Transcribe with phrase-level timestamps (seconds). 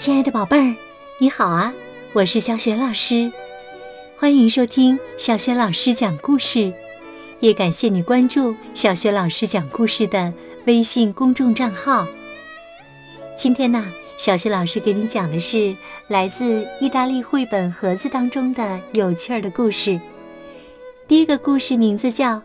[0.00, 0.74] 亲爱的宝贝儿，
[1.18, 1.74] 你好啊！
[2.14, 3.30] 我是小雪老师，
[4.16, 6.72] 欢迎收听小雪老师讲故事，
[7.40, 10.32] 也感谢你关注小雪老师讲故事的
[10.64, 12.06] 微信公众账号。
[13.36, 15.76] 今天呢，小雪老师给你讲的是
[16.08, 20.00] 来自意大利绘本盒子当中的有趣儿的故事。
[21.06, 22.36] 第一个故事名字叫《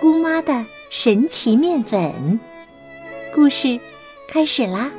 [0.00, 2.00] 姑妈的神奇面粉》。
[3.34, 3.78] 故事
[4.26, 4.90] 开始啦！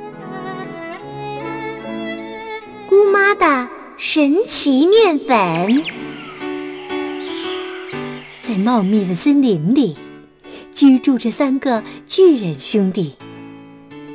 [2.96, 3.68] 姑妈的
[3.98, 5.84] 神奇面粉。
[8.40, 9.98] 在茂密的森林里，
[10.72, 13.16] 居住着三个巨人兄弟。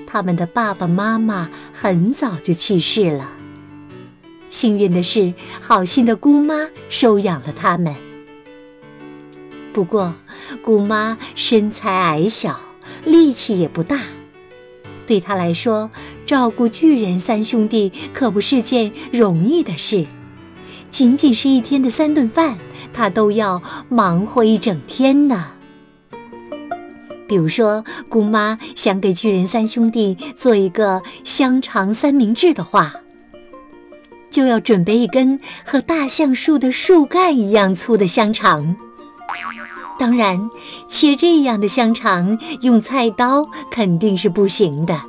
[0.07, 3.33] 他们的爸爸妈妈很早就去世了。
[4.49, 7.95] 幸运的是，好心的姑妈收养了他们。
[9.73, 10.15] 不过，
[10.63, 12.59] 姑妈身材矮小。
[13.05, 13.99] 力气也不大，
[15.11, 15.91] 对他来说，
[16.25, 20.07] 照顾巨人三兄弟可不是件容易的事。
[20.89, 22.57] 仅仅是一天的三顿饭，
[22.93, 25.47] 他都要忙活一整天呢。
[27.27, 32.93] 比如说，姑妈想给巨人三兄弟做一个香肠三明治的话，
[34.29, 38.77] 就要准备一根和大橡树的树干一样粗的香肠。
[40.01, 40.49] 当然，
[40.87, 44.99] 切这样的香肠用菜刀肯定是不行的。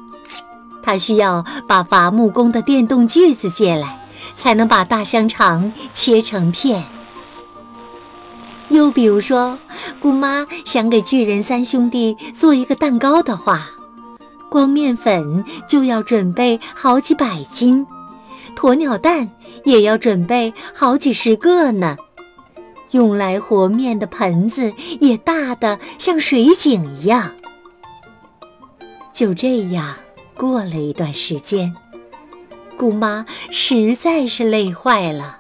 [0.83, 6.85] 他需要把伐木工的电动锯子借来，才能把大香肠切成片。
[8.69, 9.59] 又比如说，
[9.99, 13.71] 姑妈想给巨人三兄弟做一个蛋糕的话，
[14.51, 17.87] 光面粉就要准备好几百斤，
[18.55, 19.31] 鸵鸟蛋
[19.65, 21.97] 也要准备好几十个呢。
[22.93, 27.35] 用来和面的盆子也大的像水井一样。
[29.13, 29.97] 就这样
[30.35, 31.75] 过了一段时间，
[32.79, 35.39] 姑妈实在是累坏了，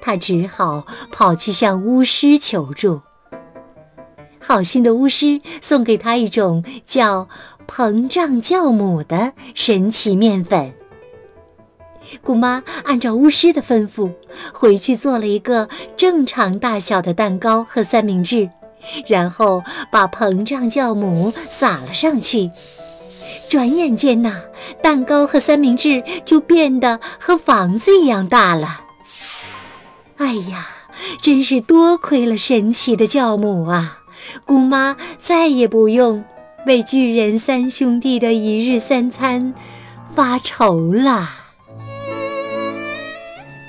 [0.00, 3.00] 她只好跑去向巫师求助。
[4.38, 7.28] 好心的巫师送给她一种叫
[7.66, 10.74] 膨胀酵母的神奇面粉。
[12.22, 14.12] 姑妈按照巫师的吩咐，
[14.52, 18.50] 回去做了一个正常大小的蛋糕和三明治，
[19.06, 22.50] 然后把膨胀酵母撒了上去。
[23.48, 24.42] 转眼间呐，
[24.82, 28.80] 蛋糕和三明治就变得和房子一样大了。
[30.16, 30.66] 哎呀，
[31.20, 34.00] 真是多亏了神奇的酵母啊！
[34.44, 36.24] 姑妈再也不用
[36.66, 39.52] 为巨人三兄弟的一日三餐
[40.14, 41.43] 发愁了。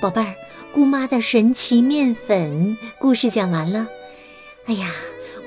[0.06, 0.36] 宝贝儿，
[0.72, 3.88] 姑妈的神奇面粉故事讲完了。
[4.66, 4.92] 哎呀，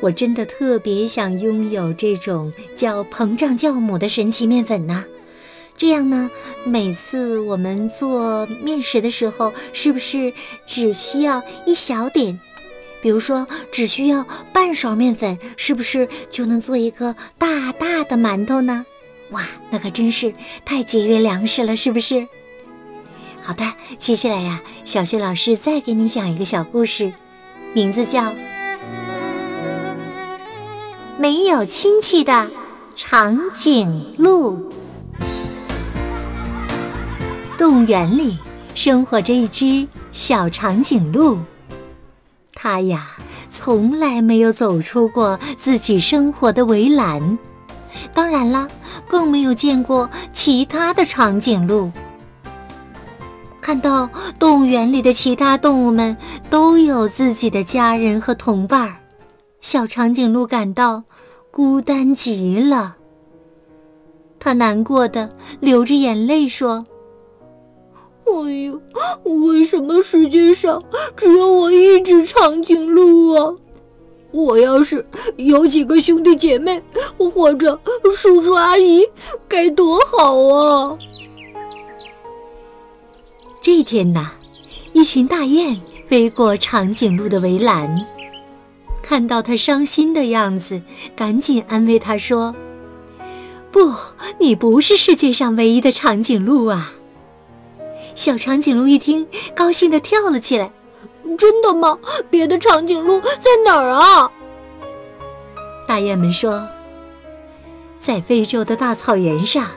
[0.02, 5.06] 我真的特别想拥有这种叫膨胀酵母的神奇面粉呢。
[5.78, 6.30] 这样呢，
[6.66, 10.34] 每次我们做面食的时候，是不是
[10.66, 12.38] 只需要一小点？
[13.02, 18.86] 比如说，只需要半勺面粉，是不是就能做一个大大的馒头呢？
[19.30, 20.34] 哇，那可真是
[20.66, 22.28] 太节约粮食了，是不是？
[23.42, 23.64] 好的，
[23.98, 27.14] 接下来呀，小雪老师再给你讲一个小故事，
[27.74, 28.22] 名字叫
[31.18, 32.50] 《没有亲戚的
[32.96, 34.58] 长颈鹿》。
[37.58, 38.38] 动物园里
[38.76, 41.40] 生活着一只小长颈鹿，
[42.54, 43.18] 它呀
[43.50, 47.38] 从来没有走出过自己生活的围栏，
[48.14, 48.68] 当然了，
[49.08, 51.92] 更没有见过其他的长颈鹿。
[53.70, 54.10] 看到
[54.40, 56.18] 动物园里的其他动物们
[56.50, 58.96] 都有自己的家人和同伴儿，
[59.62, 61.04] 小长颈鹿感到
[61.52, 62.98] 孤单极了。
[64.40, 65.30] 他难过的
[65.60, 66.88] 流着眼泪说
[68.26, 68.82] ：“哎呦，
[69.46, 70.84] 为什么世界上
[71.16, 73.54] 只有我一只长颈鹿啊？
[74.32, 75.06] 我要是
[75.38, 76.82] 有几个兄弟姐妹
[77.36, 77.80] 或者
[78.16, 79.06] 叔叔阿姨，
[79.48, 80.98] 该多好啊！”
[83.62, 84.32] 这天呐，
[84.94, 88.00] 一群大雁飞过长颈鹿的围栏，
[89.04, 90.82] 看到它伤心的样子，
[91.14, 92.56] 赶紧安慰它说
[93.70, 93.94] ：“不，
[94.40, 96.94] 你不是世界上唯一的长颈鹿啊！”
[98.16, 100.72] 小长颈鹿一听，高兴地跳了起来
[101.38, 102.00] ：“真的吗？
[102.30, 104.32] 别的长颈鹿在哪儿啊？”
[105.86, 106.66] 大雁们说
[108.00, 109.68] ：“在非洲的大草原上，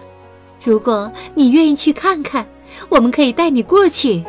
[0.65, 2.47] 如果你愿意去看看。”
[2.89, 4.25] 我们可以带你过去。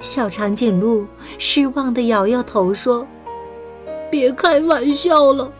[0.00, 1.06] 小长颈鹿
[1.38, 3.06] 失望地摇摇头说
[4.10, 5.52] ：“别开玩笑了，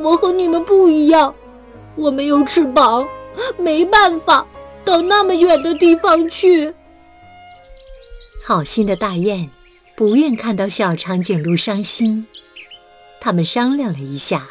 [0.00, 1.34] 我和你们不一样，
[1.94, 3.06] 我没有翅膀，
[3.56, 4.46] 没办法
[4.84, 6.74] 到那么远的地方去。
[8.44, 9.50] 好心的大雁
[9.96, 12.26] 不愿看到小长颈鹿伤心，
[13.18, 14.46] 他们商量了一下，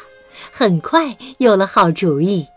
[0.50, 2.48] 很快有了好主意。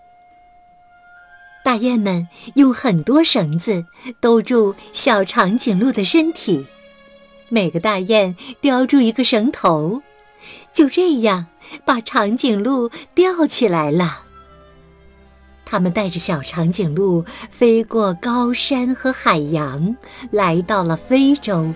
[1.79, 3.85] 雁们用很多绳子
[4.19, 6.67] 兜住小长颈鹿的身体，
[7.49, 10.01] 每个大雁叼住一个绳头，
[10.71, 11.47] 就这样
[11.83, 14.25] 把长颈鹿吊起来了。
[15.65, 19.95] 他们带着小长颈鹿飞过高山和海洋，
[20.31, 21.73] 来到了非洲。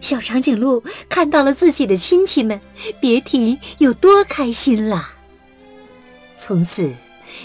[0.00, 2.60] 小长颈鹿看到了自己的亲戚们，
[3.00, 5.12] 别提有多开心了。
[6.36, 6.92] 从此，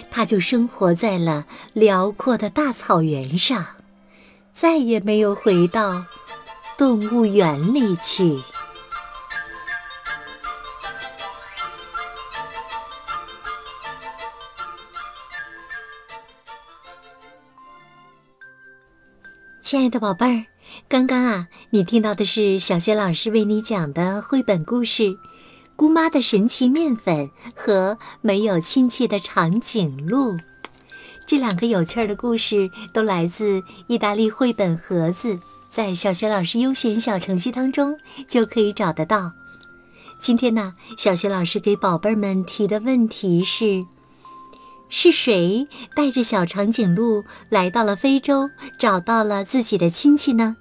[0.10, 3.66] 它就生活在了辽阔的大草原上，
[4.54, 6.06] 再也没有回到
[6.78, 8.42] 动物园里去。
[19.62, 20.46] 亲爱的宝贝儿，
[20.88, 25.04] 刚刚啊，你听到的是小学老师为你讲的绘本故事
[25.80, 30.38] 《姑妈的神奇面粉》和没有亲戚的长颈鹿。
[31.26, 35.40] 这两个有趣的故事都来自意大利绘本盒子，
[35.72, 37.98] 在小学老师优选小程序当中
[38.28, 39.32] 就可以找得到。
[40.20, 43.86] 今天呢，小学老师给宝贝们提的问题是。
[44.90, 45.66] 是谁
[45.96, 50.58] 带着小长颈鹿来到了非洲，找到了自己的亲戚呢？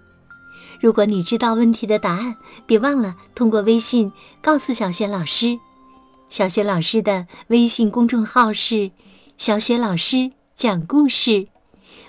[0.80, 2.36] 如果你知道问题的答案，
[2.66, 5.58] 别忘了通过微信告诉小雪老师。
[6.28, 8.90] 小雪老师的微信公众号是
[9.36, 11.48] “小雪老师讲故事”，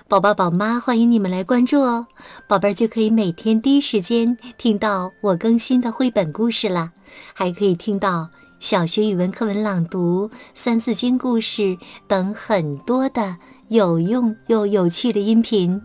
[0.08, 2.08] 宝宝宝妈欢迎你们来关注哦，
[2.48, 6.92] 宝贝儿就可以每天第一时间听到我更新的绘本故事了，
[7.34, 8.28] 还可以听到。
[8.60, 11.78] 小学语文课文朗读、《三字经》故事
[12.10, 13.38] 等很多的
[13.70, 15.82] 有用又有趣的音频，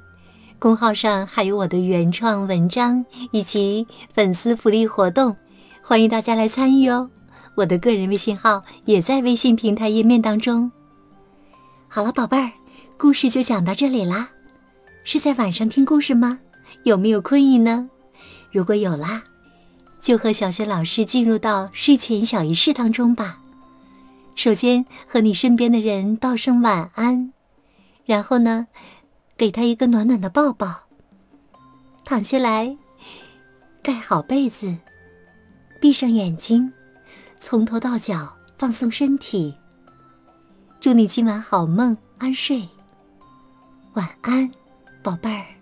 [0.58, 5.36] 公号上还有我的原创文章以及粉丝福利活动，
[5.82, 7.10] 欢迎大家来参与哦。
[7.56, 10.70] 我的个人微信号也在微信平台页面当中。
[11.88, 12.50] 好了，宝贝儿，
[12.96, 14.30] 故事就讲到这里啦。
[15.04, 16.38] 是在晚上听故事吗？
[16.84, 17.88] 有没有困意呢？
[18.50, 19.24] 如果有啦。
[20.00, 23.38] 就和小学老师进入到睡前小仪式当中吧。
[24.34, 27.32] 首先和你身边的人道声晚安，
[28.04, 28.66] 然后呢，
[29.36, 30.84] 给他一个暖暖的抱抱。
[32.04, 32.76] 躺下来，
[33.82, 34.76] 盖好被子，
[35.80, 36.72] 闭上眼睛，
[37.40, 39.54] 从头到脚放松身体。
[40.80, 42.68] 祝你今晚好梦，安睡。
[43.94, 44.50] 晚安，
[45.02, 45.53] 宝贝儿。